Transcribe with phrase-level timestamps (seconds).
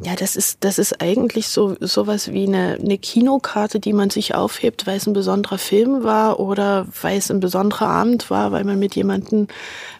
[0.00, 4.34] Ja, das ist, das ist eigentlich so sowas wie eine, eine Kinokarte, die man sich
[4.34, 8.64] aufhebt, weil es ein besonderer Film war oder weil es ein besonderer Abend war, weil
[8.64, 9.46] man mit jemandem,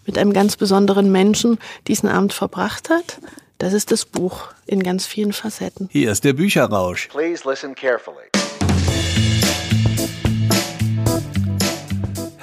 [0.04, 3.19] mit einem ganz besonderen Menschen diesen Abend verbracht hat.
[3.59, 5.88] Das ist das Buch in ganz vielen Facetten.
[5.92, 7.08] Hier ist der Bücherrausch.
[7.08, 8.44] Please listen carefully.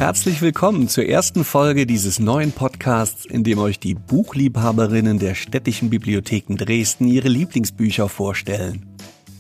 [0.02, 5.92] Herzlich willkommen zur ersten Folge dieses neuen Podcasts, in dem euch die Buchliebhaberinnen der städtischen
[5.92, 8.88] Bibliotheken Dresden ihre Lieblingsbücher vorstellen.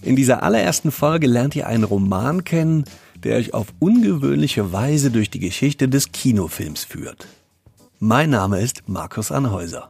[0.04, 2.84] In dieser allerersten Folge lernt ihr einen Roman kennen,
[3.23, 7.26] der euch auf ungewöhnliche Weise durch die Geschichte des Kinofilms führt.
[7.98, 9.90] Mein Name ist Markus Anhäuser.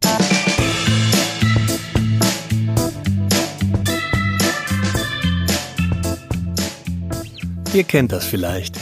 [7.73, 8.79] Ihr kennt das vielleicht.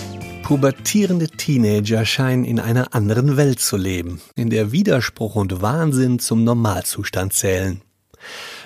[0.50, 6.44] Pubertierende Teenager scheinen in einer anderen Welt zu leben, in der Widerspruch und Wahnsinn zum
[6.44, 7.84] Normalzustand zählen.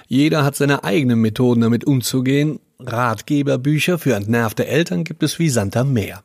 [0.07, 2.61] Jeder hat seine eigenen Methoden damit umzugehen.
[2.79, 6.23] Ratgeberbücher für entnervte Eltern gibt es wie Sand am Meer.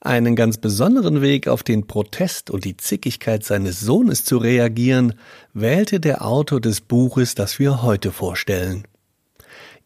[0.00, 5.14] Einen ganz besonderen Weg auf den Protest und die Zickigkeit seines Sohnes zu reagieren,
[5.54, 8.86] wählte der Autor des Buches, das wir heute vorstellen.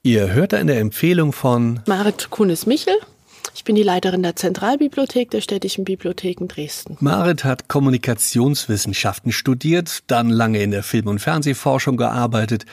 [0.02, 2.96] Ihr hört da in der Empfehlung von Marit Kunis-Michel
[3.60, 6.96] ich bin die Leiterin der Zentralbibliothek der Städtischen Bibliotheken Dresden.
[7.00, 12.64] Marit hat Kommunikationswissenschaften studiert, dann lange in der Film- und Fernsehforschung gearbeitet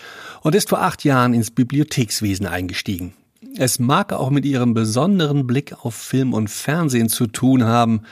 [0.43, 3.11] und ist vor acht Jahren ins Bibliothekswesen eingestiegen.
[3.57, 8.03] Es mag auch mit ihrem besonderen Blick auf Film und Fernsehen zu tun haben,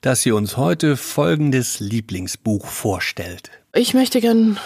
[0.00, 3.52] dass sie uns heute folgendes Lieblingsbuch vorstellt.
[3.72, 4.58] Ich möchte gern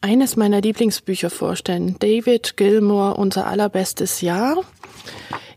[0.00, 1.96] eines meiner Lieblingsbücher vorstellen.
[1.98, 4.62] David Gilmore, Unser allerbestes Jahr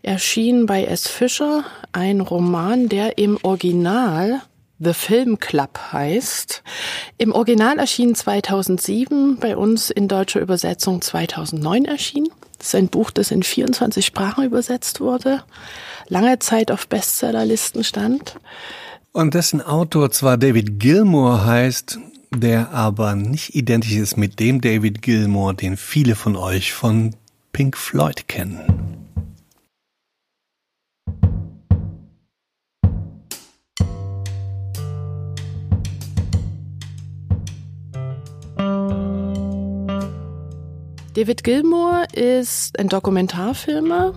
[0.03, 1.07] erschien bei S.
[1.07, 4.41] Fischer ein Roman, der im Original
[4.79, 6.61] The Film Club heißt.
[7.17, 12.27] Im Original erschien 2007, bei uns in deutscher Übersetzung 2009 erschien.
[12.57, 15.43] Das ist ein Buch, das in 24 Sprachen übersetzt wurde,
[16.09, 18.35] lange Zeit auf Bestsellerlisten stand.
[19.13, 21.99] Und dessen Autor zwar David Gilmour heißt,
[22.35, 27.15] der aber nicht identisch ist mit dem David Gilmour, den viele von euch von
[27.53, 29.02] Pink Floyd kennen.
[41.13, 44.15] David Gilmour ist ein Dokumentarfilmer,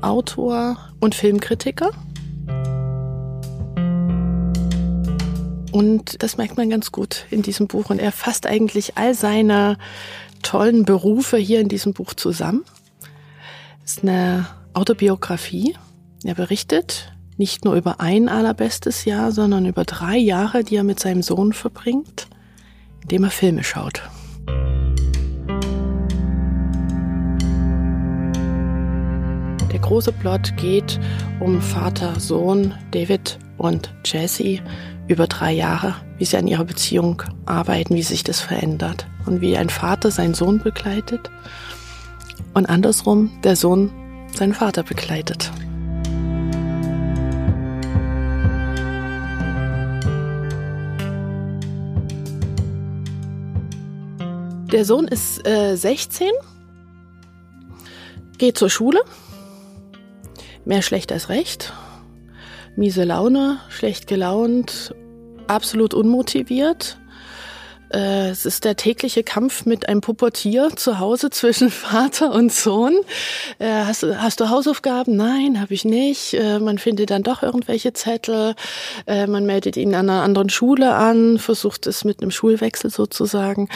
[0.00, 1.92] Autor und Filmkritiker.
[5.70, 7.90] Und das merkt man ganz gut in diesem Buch.
[7.90, 9.78] Und er fasst eigentlich all seine
[10.42, 12.64] tollen Berufe hier in diesem Buch zusammen.
[13.84, 15.76] Es ist eine Autobiografie.
[16.24, 20.98] Er berichtet nicht nur über ein allerbestes Jahr, sondern über drei Jahre, die er mit
[20.98, 22.26] seinem Sohn verbringt,
[23.02, 24.02] indem er Filme schaut.
[29.90, 31.00] Große Plot geht
[31.40, 34.60] um Vater, Sohn, David und Jesse
[35.08, 39.56] über drei Jahre, wie sie an ihrer Beziehung arbeiten, wie sich das verändert und wie
[39.56, 41.28] ein Vater seinen Sohn begleitet
[42.54, 43.90] und andersrum der Sohn
[44.32, 45.50] seinen Vater begleitet.
[54.70, 56.28] Der Sohn ist äh, 16,
[58.38, 59.00] geht zur Schule
[60.64, 61.72] Mehr schlecht als recht.
[62.76, 64.94] Miese Laune, schlecht gelaunt,
[65.48, 67.00] absolut unmotiviert.
[67.92, 72.94] Äh, es ist der tägliche Kampf mit einem Pubertier zu Hause zwischen Vater und Sohn.
[73.58, 75.16] Äh, hast, hast du Hausaufgaben?
[75.16, 76.34] Nein, habe ich nicht.
[76.34, 78.54] Äh, man findet dann doch irgendwelche Zettel.
[79.06, 83.68] Man meldet ihn an einer anderen Schule an, versucht es mit einem Schulwechsel sozusagen.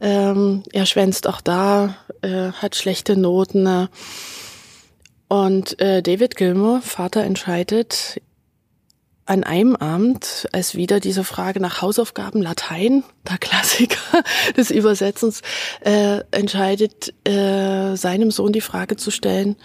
[0.00, 1.96] Ähm, er schwänzt auch da,
[2.60, 3.88] hat schlechte Noten.
[5.28, 8.20] Und äh, David Gilmour, Vater, entscheidet
[9.26, 14.22] an einem Abend, als wieder diese Frage nach Hausaufgaben Latein, der Klassiker
[14.56, 15.42] des Übersetzens,
[15.80, 19.56] äh, entscheidet, äh, seinem Sohn die Frage zu stellen,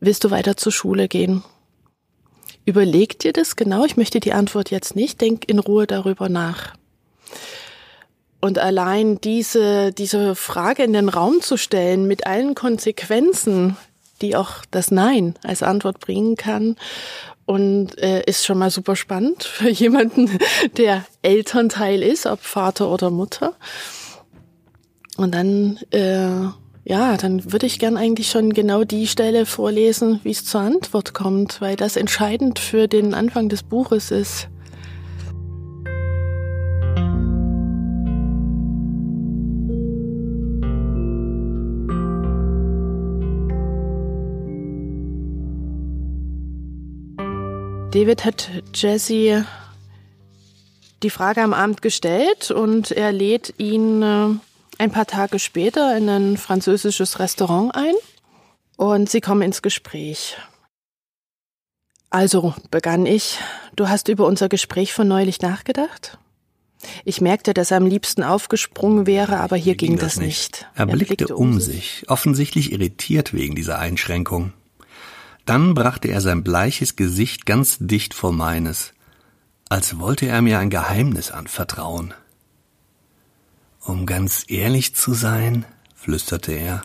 [0.00, 1.44] willst du weiter zur Schule gehen?
[2.64, 6.74] Überleg dir das genau, ich möchte die Antwort jetzt nicht, denk in Ruhe darüber nach.
[8.40, 13.76] Und allein diese, diese Frage in den Raum zu stellen mit allen Konsequenzen,
[14.22, 16.76] die auch das Nein als Antwort bringen kann.
[17.44, 20.38] Und äh, ist schon mal super spannend für jemanden,
[20.76, 23.54] der Elternteil ist, ob Vater oder Mutter.
[25.16, 26.48] Und dann, äh,
[26.84, 31.14] ja, dann würde ich gern eigentlich schon genau die Stelle vorlesen, wie es zur Antwort
[31.14, 34.48] kommt, weil das entscheidend für den Anfang des Buches ist.
[47.96, 49.46] David hat Jesse
[51.02, 54.34] die Frage am Abend gestellt und er lädt ihn äh,
[54.76, 57.94] ein paar Tage später in ein französisches Restaurant ein
[58.76, 60.36] und sie kommen ins Gespräch.
[62.10, 63.38] Also, begann ich,
[63.76, 66.18] du hast über unser Gespräch von neulich nachgedacht?
[67.06, 70.26] Ich merkte, dass er am liebsten aufgesprungen wäre, aber hier, hier ging, ging, das nicht.
[70.26, 70.66] nicht.
[70.74, 74.52] Er, er blickte, blickte um sich, offensichtlich irritiert wegen dieser Einschränkung.
[75.46, 78.92] Dann brachte er sein bleiches Gesicht ganz dicht vor meines,
[79.68, 82.14] als wollte er mir ein Geheimnis anvertrauen.
[83.80, 85.64] Um ganz ehrlich zu sein,
[85.94, 86.82] flüsterte er,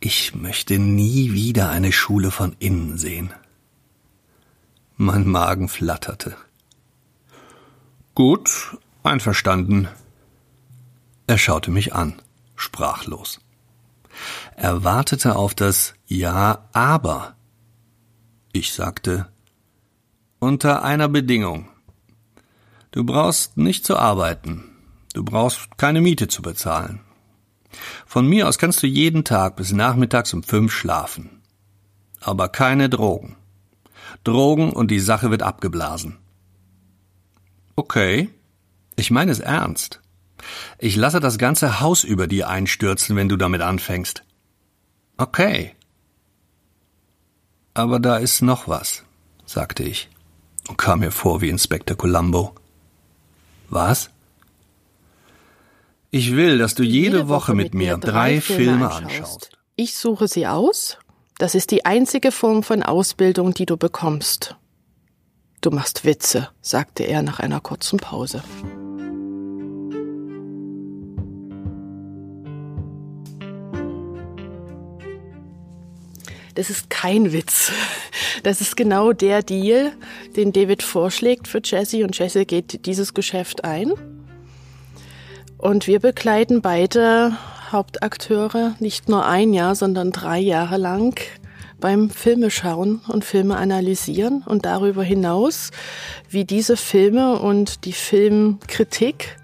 [0.00, 3.34] ich möchte nie wieder eine Schule von innen sehen.
[4.96, 6.36] Mein Magen flatterte.
[8.14, 9.88] Gut, einverstanden.
[11.26, 12.14] Er schaute mich an,
[12.56, 13.40] sprachlos.
[14.56, 17.36] Er wartete auf das Ja, aber.
[18.52, 19.28] Ich sagte,
[20.40, 21.68] unter einer Bedingung.
[22.90, 24.64] Du brauchst nicht zu arbeiten.
[25.12, 27.00] Du brauchst keine Miete zu bezahlen.
[28.06, 31.42] Von mir aus kannst du jeden Tag bis nachmittags um fünf schlafen.
[32.18, 33.36] Aber keine Drogen.
[34.24, 36.16] Drogen und die Sache wird abgeblasen.
[37.76, 38.30] Okay.
[38.96, 40.00] Ich meine es ernst.
[40.78, 44.24] Ich lasse das ganze Haus über dir einstürzen, wenn du damit anfängst.
[45.16, 45.76] Okay.
[47.74, 49.04] Aber da ist noch was,
[49.46, 50.08] sagte ich
[50.68, 52.54] und kam mir vor wie Inspektor Columbo.
[53.68, 54.10] Was?
[56.10, 59.50] Ich will, dass du jede, jede Woche, Woche mit mir drei, Filme, Filme anschaust.
[59.76, 60.98] Ich suche sie aus.
[61.38, 64.56] Das ist die einzige Form von Ausbildung, die du bekommst.
[65.60, 68.42] Du machst Witze, sagte er nach einer kurzen Pause.
[76.60, 77.72] Das ist kein Witz.
[78.42, 79.92] Das ist genau der Deal,
[80.36, 83.94] den David vorschlägt für Jesse und Jesse geht dieses Geschäft ein.
[85.56, 87.32] Und wir begleiten beide
[87.72, 91.18] Hauptakteure nicht nur ein Jahr, sondern drei Jahre lang
[91.80, 95.70] beim Filme schauen und Filme analysieren und darüber hinaus,
[96.28, 99.38] wie diese Filme und die Filmkritik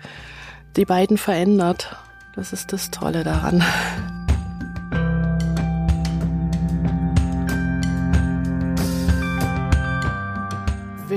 [0.77, 1.97] die beiden verändert.
[2.35, 3.65] Das ist das Tolle daran.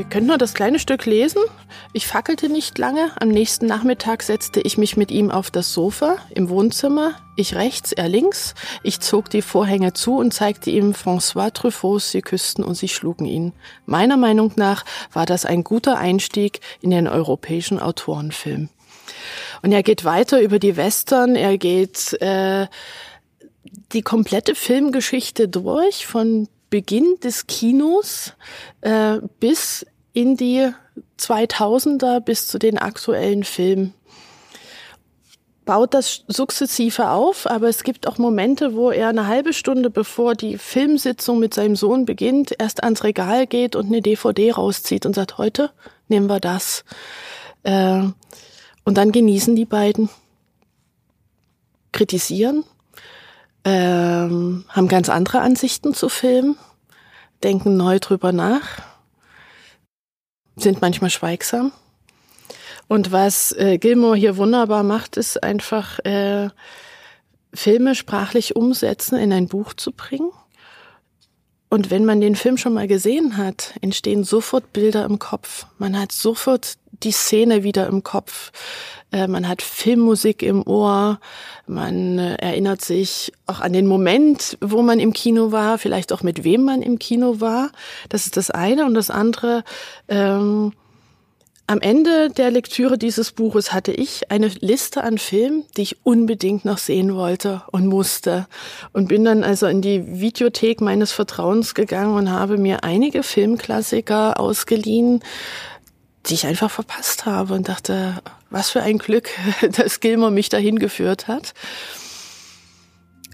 [0.09, 1.43] Können nur das kleine Stück lesen.
[1.93, 3.11] Ich fackelte nicht lange.
[3.19, 7.13] Am nächsten Nachmittag setzte ich mich mit ihm auf das Sofa im Wohnzimmer.
[7.35, 8.55] Ich rechts, er links.
[8.81, 12.01] Ich zog die Vorhänge zu und zeigte ihm François Truffaut.
[12.01, 13.53] Sie küssten und sie schlugen ihn.
[13.85, 14.83] Meiner Meinung nach
[15.13, 18.69] war das ein guter Einstieg in den europäischen Autorenfilm.
[19.61, 21.35] Und er geht weiter über die Western.
[21.35, 22.65] Er geht äh,
[23.91, 28.33] die komplette Filmgeschichte durch von Beginn des Kinos
[28.81, 29.85] äh, bis
[30.19, 30.69] in die
[31.17, 33.93] 2000er, bis zu den aktuellen Filmen.
[35.63, 40.35] Baut das sukzessive auf, aber es gibt auch Momente, wo er eine halbe Stunde bevor
[40.35, 45.15] die Filmsitzung mit seinem Sohn beginnt, erst ans Regal geht und eine DVD rauszieht und
[45.15, 45.71] sagt, heute
[46.09, 46.83] nehmen wir das.
[47.63, 48.01] Äh,
[48.83, 50.09] und dann genießen die beiden,
[51.93, 52.65] kritisieren,
[53.63, 56.57] ähm, haben ganz andere Ansichten zu Filmen,
[57.41, 58.88] denken neu drüber nach,
[60.61, 61.71] sind manchmal schweigsam.
[62.87, 66.49] Und was äh, Gilmore hier wunderbar macht, ist einfach äh,
[67.53, 70.31] Filme sprachlich umsetzen, in ein Buch zu bringen.
[71.69, 75.67] Und wenn man den Film schon mal gesehen hat, entstehen sofort Bilder im Kopf.
[75.77, 78.51] Man hat sofort die Szene wieder im Kopf.
[79.11, 81.19] Äh, man hat Filmmusik im Ohr.
[81.67, 86.21] Man äh, erinnert sich auch an den Moment, wo man im Kino war, vielleicht auch
[86.21, 87.71] mit wem man im Kino war.
[88.09, 88.85] Das ist das eine.
[88.85, 89.63] Und das andere,
[90.07, 90.73] ähm,
[91.69, 96.65] am Ende der Lektüre dieses Buches hatte ich eine Liste an Filmen, die ich unbedingt
[96.65, 98.47] noch sehen wollte und musste.
[98.91, 104.39] Und bin dann also in die Videothek meines Vertrauens gegangen und habe mir einige Filmklassiker
[104.39, 105.21] ausgeliehen,
[106.29, 109.29] die ich einfach verpasst habe und dachte, was für ein Glück,
[109.71, 111.53] dass Gilmore mich dahin geführt hat.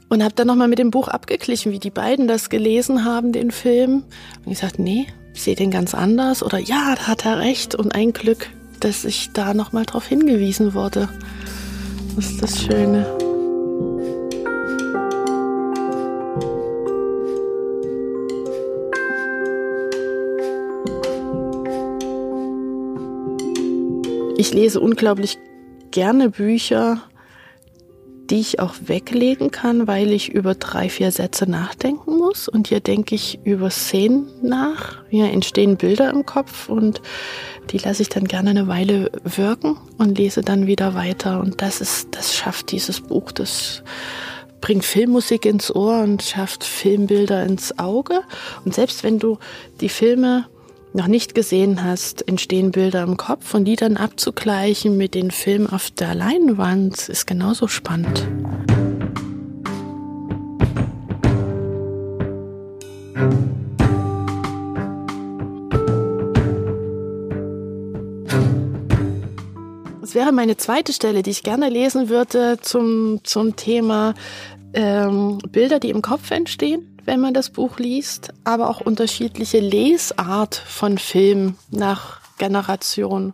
[0.07, 3.51] Und habe dann nochmal mit dem Buch abgeglichen, wie die beiden das gelesen haben, den
[3.51, 4.03] Film.
[4.45, 6.43] Und ich sagte, nee, ich sehe den ganz anders.
[6.43, 7.73] Oder ja, da hat er recht.
[7.73, 8.49] Und ein Glück,
[8.79, 11.09] dass ich da nochmal drauf hingewiesen wurde.
[12.15, 13.24] Das ist das Schöne.
[24.37, 25.37] Ich lese unglaublich
[25.91, 27.01] gerne Bücher,
[28.29, 32.49] die ich auch weglegen kann, weil ich über drei, vier Sätze nachdenken muss.
[32.49, 34.97] Und hier denke ich über Szenen nach.
[35.09, 37.01] Hier entstehen Bilder im Kopf und
[37.71, 41.39] die lasse ich dann gerne eine Weile wirken und lese dann wieder weiter.
[41.39, 43.31] Und das ist, das schafft dieses Buch.
[43.31, 43.83] Das
[44.59, 48.21] bringt Filmmusik ins Ohr und schafft Filmbilder ins Auge.
[48.65, 49.37] Und selbst wenn du
[49.79, 50.45] die Filme
[50.95, 55.67] noch nicht gesehen hast, entstehen Bilder im Kopf und die dann abzugleichen mit den Filmen
[55.67, 58.25] auf der Leinwand ist genauso spannend.
[69.99, 74.13] Das wäre meine zweite Stelle, die ich gerne lesen würde zum, zum Thema
[74.73, 80.55] ähm, Bilder, die im Kopf entstehen wenn man das Buch liest, aber auch unterschiedliche Lesart
[80.55, 83.33] von Film nach Generation.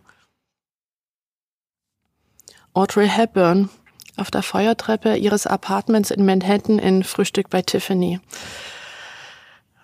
[2.74, 3.68] Audrey Hepburn
[4.16, 8.20] auf der Feuertreppe ihres Apartments in Manhattan in Frühstück bei Tiffany.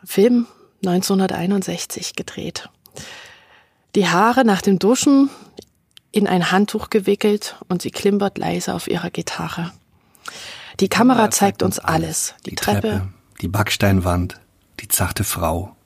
[0.05, 0.47] Film
[0.85, 2.69] 1961 gedreht.
[3.95, 5.31] Die Haare nach dem Duschen
[6.13, 9.73] in ein Handtuch gewickelt und sie klimpert leise auf ihrer Gitarre.
[10.81, 12.35] Die Kamera zeigt uns alles.
[12.47, 13.09] Die, Treppe,
[13.41, 14.41] die Backsteinwand,
[14.81, 15.77] die zarte Frau.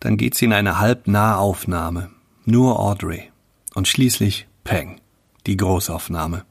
[0.00, 2.10] Dann geht sie in eine Halbnahaufnahme,
[2.44, 3.30] nur Audrey.
[3.74, 5.00] Und schließlich Peng,
[5.46, 6.44] die Großaufnahme.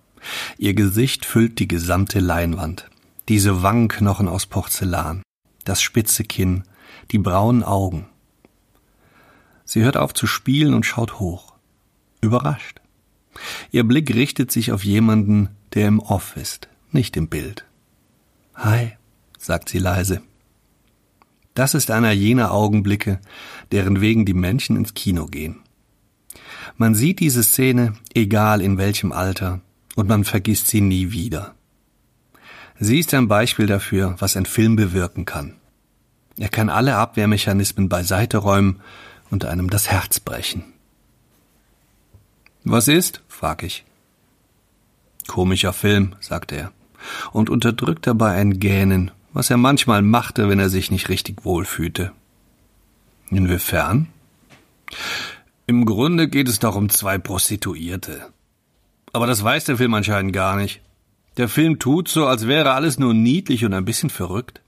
[0.57, 2.89] Ihr Gesicht füllt die gesamte Leinwand.
[3.27, 5.23] Diese Wangenknochen aus Porzellan,
[5.65, 6.63] das spitze Kinn,
[7.11, 8.07] die braunen Augen.
[9.65, 11.53] Sie hört auf zu spielen und schaut hoch.
[12.21, 12.79] Überrascht.
[13.71, 17.65] Ihr Blick richtet sich auf jemanden, der im Off ist, nicht im Bild.
[18.55, 18.97] Hi,
[19.47, 20.21] sagt sie leise.
[21.55, 23.19] Das ist einer jener Augenblicke,
[23.71, 25.61] deren wegen die Menschen ins Kino gehen.
[26.75, 29.61] Man sieht diese Szene, egal in welchem Alter,
[29.95, 31.55] und man vergisst sie nie wieder.
[32.79, 35.55] Sie ist ein Beispiel dafür, was ein Film bewirken kann.
[36.37, 38.81] Er kann alle Abwehrmechanismen beiseite räumen
[39.31, 40.63] und einem das Herz brechen.
[42.63, 43.23] Was ist?
[43.27, 43.85] frag ich.
[45.25, 46.71] Komischer Film, sagt er
[47.31, 52.11] und unterdrückt dabei ein Gähnen, was er manchmal machte, wenn er sich nicht richtig wohlfühlte.
[53.29, 54.07] Inwiefern?
[55.65, 58.31] Im Grunde geht es doch um zwei Prostituierte.
[59.13, 60.81] Aber das weiß der Film anscheinend gar nicht.
[61.37, 64.61] Der Film tut so, als wäre alles nur niedlich und ein bisschen verrückt.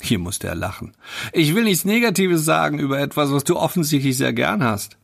[0.00, 0.94] Hier musste er lachen.
[1.32, 4.98] Ich will nichts Negatives sagen über etwas, was du offensichtlich sehr gern hast.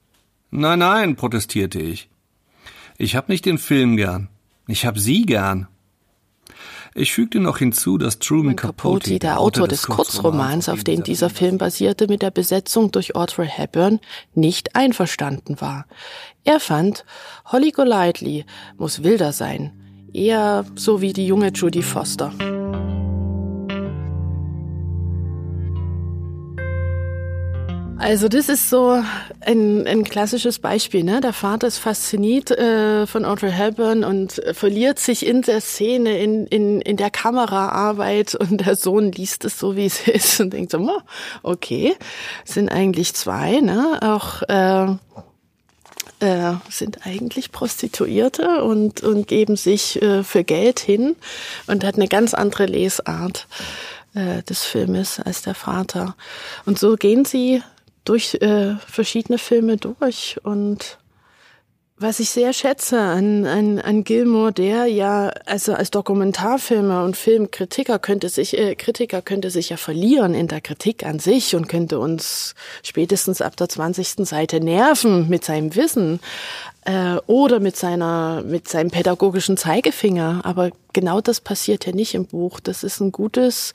[0.50, 2.08] Nein, nein, protestierte ich.
[2.98, 4.28] Ich hab nicht den Film gern.
[4.66, 5.68] Ich hab sie gern.
[6.98, 11.56] Ich fügte noch hinzu, dass Truman Capote, der Autor des Kurzromans, auf dem dieser Film
[11.56, 14.00] basierte, mit der Besetzung durch Audrey Hepburn
[14.34, 15.86] nicht einverstanden war.
[16.42, 17.04] Er fand,
[17.44, 18.46] Holly Golightly
[18.78, 19.72] muss wilder sein,
[20.12, 22.32] eher so wie die junge Judy Foster.
[27.98, 29.02] Also das ist so
[29.40, 31.02] ein, ein klassisches Beispiel.
[31.02, 31.20] Ne?
[31.20, 36.46] Der Vater ist fasziniert äh, von Audrey Hepburn und verliert sich in der Szene, in,
[36.46, 40.70] in, in der Kameraarbeit und der Sohn liest es so, wie es ist und denkt
[40.70, 40.88] so,
[41.42, 41.96] okay,
[42.44, 43.98] sind eigentlich zwei, ne?
[44.00, 44.86] auch äh,
[46.20, 51.16] äh, sind eigentlich Prostituierte und, und geben sich äh, für Geld hin
[51.66, 53.48] und hat eine ganz andere Lesart
[54.14, 56.14] äh, des Filmes als der Vater.
[56.64, 57.62] Und so gehen sie
[58.08, 60.98] durch äh, verschiedene Filme durch und
[62.00, 67.98] was ich sehr schätze an, an, an Gilmore, der ja also als Dokumentarfilmer und Filmkritiker
[67.98, 71.98] könnte sich äh, Kritiker könnte sich ja verlieren in der Kritik an sich und könnte
[71.98, 74.26] uns spätestens ab der 20.
[74.28, 76.20] Seite nerven mit seinem Wissen
[76.84, 80.42] äh, oder mit seiner mit seinem pädagogischen Zeigefinger.
[80.44, 82.60] Aber genau das passiert ja nicht im Buch.
[82.60, 83.72] Das ist ein gutes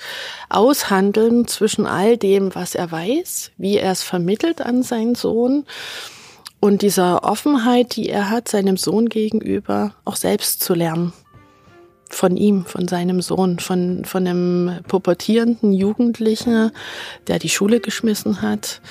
[0.50, 5.66] Aushandeln zwischen all dem, was er weiß, wie er es vermittelt an seinen Sohn
[6.64, 11.12] und dieser Offenheit, die er hat, seinem Sohn gegenüber, auch selbst zu lernen.
[12.10, 16.72] Von ihm, von seinem Sohn, von, von einem pubertierenden Jugendlichen,
[17.28, 18.82] der die Schule geschmissen hat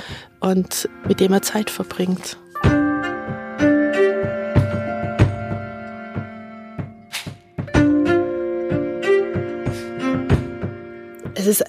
[0.40, 2.36] und mit dem er Zeit verbringt.
[11.34, 11.64] Es ist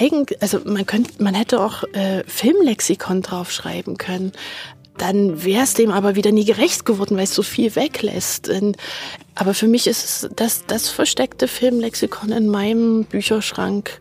[0.00, 4.32] eigentlich, also man könnte, man hätte auch äh, Filmlexikon draufschreiben können
[4.98, 8.50] dann wäre es dem aber wieder nie gerecht geworden, weil es so viel weglässt.
[9.34, 14.00] Aber für mich ist das, das versteckte Filmlexikon in meinem Bücherschrank.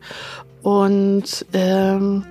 [0.61, 2.25] Und ähm,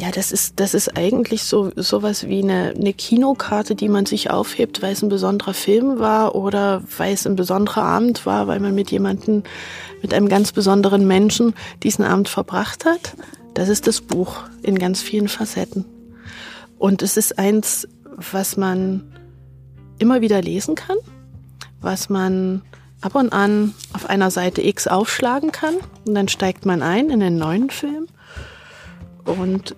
[0.00, 4.30] Ja, das ist, das ist eigentlich so sowas wie eine, eine Kinokarte, die man sich
[4.30, 8.58] aufhebt, weil es ein besonderer Film war oder weil es ein besonderer Abend war, weil
[8.58, 9.42] man mit jemandem,
[10.00, 13.14] mit einem ganz besonderen Menschen diesen Abend verbracht hat.
[13.52, 15.84] Das ist das Buch in ganz vielen Facetten.
[16.82, 17.86] Und es ist eins,
[18.16, 19.04] was man
[20.00, 20.96] immer wieder lesen kann,
[21.80, 22.62] was man
[23.00, 25.74] ab und an auf einer Seite X aufschlagen kann
[26.04, 28.08] und dann steigt man ein in den neuen Film
[29.24, 29.76] und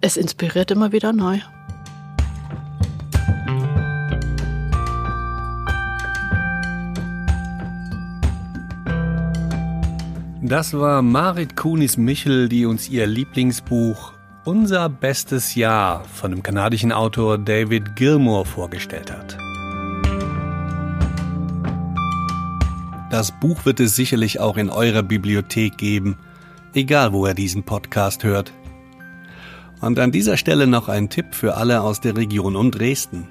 [0.00, 1.38] es inspiriert immer wieder neu.
[10.40, 14.17] Das war Marit Kunis-Michel, die uns ihr Lieblingsbuch
[14.48, 19.36] Unser bestes Jahr von dem kanadischen Autor David Gilmour vorgestellt hat.
[23.10, 26.16] Das Buch wird es sicherlich auch in eurer Bibliothek geben,
[26.72, 28.54] egal wo ihr diesen Podcast hört.
[29.82, 33.28] Und an dieser Stelle noch ein Tipp für alle aus der Region um Dresden.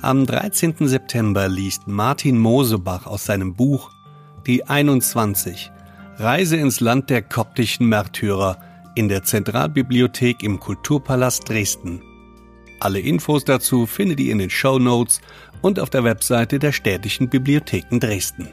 [0.00, 0.86] Am 13.
[0.86, 3.90] September liest Martin Mosebach aus seinem Buch
[4.46, 5.72] Die 21
[6.18, 12.02] Reise ins Land der koptischen Märtyrer in der Zentralbibliothek im Kulturpalast Dresden.
[12.80, 15.20] Alle Infos dazu findet ihr in den Show Notes
[15.62, 18.48] und auf der Webseite der städtischen Bibliotheken Dresden.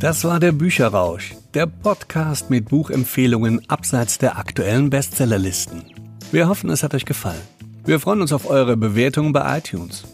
[0.00, 5.84] Das war der Bücherrausch, der Podcast mit Buchempfehlungen abseits der aktuellen Bestsellerlisten.
[6.32, 7.42] Wir hoffen, es hat euch gefallen.
[7.84, 10.04] Wir freuen uns auf eure Bewertungen bei iTunes.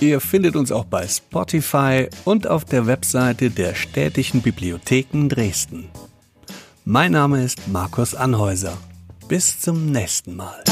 [0.00, 5.90] Ihr findet uns auch bei Spotify und auf der Webseite der Städtischen Bibliotheken Dresden.
[6.86, 8.78] Mein Name ist Markus Anhäuser.
[9.28, 10.64] Bis zum nächsten Mal.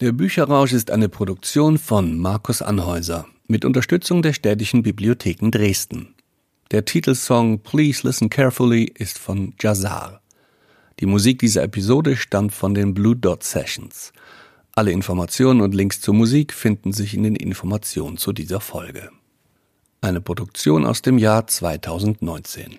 [0.00, 6.14] Der Bücherrausch ist eine Produktion von Markus Anhäuser mit Unterstützung der Städtischen Bibliotheken Dresden.
[6.70, 10.22] Der Titelsong Please Listen Carefully ist von Jazar.
[11.00, 14.14] Die Musik dieser Episode stammt von den Blue Dot Sessions.
[14.74, 19.10] Alle Informationen und Links zur Musik finden sich in den Informationen zu dieser Folge.
[20.00, 22.78] Eine Produktion aus dem Jahr 2019.